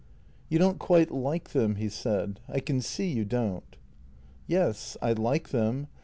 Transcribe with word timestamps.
"You 0.49 0.57
don't 0.57 0.79
quite 0.79 1.11
like 1.11 1.49
them," 1.51 1.75
he 1.75 1.87
said." 1.87 2.39
I 2.49 2.59
can 2.59 2.81
see 2.81 3.07
you 3.11 3.23
don't."" 3.23 3.77
Yes, 4.47 4.97
I 4.99 5.13
like 5.13 5.49
them. 5.49 5.89